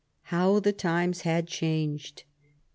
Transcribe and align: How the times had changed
How 0.23 0.59
the 0.59 0.73
times 0.73 1.21
had 1.21 1.47
changed 1.47 2.23